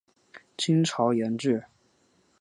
[0.57, 1.63] 金朝沿置。